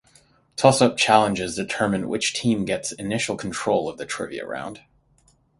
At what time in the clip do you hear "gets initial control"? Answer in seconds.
2.65-3.87